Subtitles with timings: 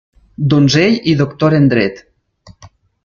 [0.53, 2.03] Donzell i Doctor en dret.